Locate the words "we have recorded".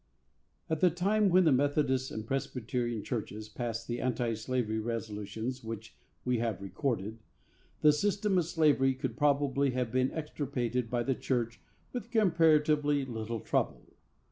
6.25-7.19